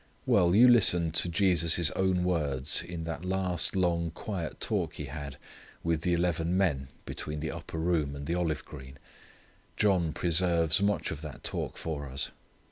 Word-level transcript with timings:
Well, 0.25 0.55
you 0.55 0.67
listen 0.67 1.11
to 1.11 1.29
Jesus' 1.29 1.91
own 1.91 2.23
words 2.23 2.81
in 2.81 3.03
that 3.03 3.23
last 3.23 3.75
long 3.75 4.09
quiet 4.09 4.59
talk 4.59 4.95
He 4.95 5.05
had 5.05 5.37
with 5.83 6.01
the 6.01 6.13
eleven 6.13 6.57
men 6.57 6.87
between 7.05 7.39
the 7.39 7.51
upper 7.51 7.77
room 7.77 8.15
and 8.15 8.25
the 8.25 8.33
olive 8.33 8.65
green. 8.65 8.97
John 9.77 10.11
preserves 10.11 10.81
much 10.81 11.11
of 11.11 11.21
that 11.21 11.43
talk 11.43 11.77
for 11.77 12.09
us. 12.09 12.31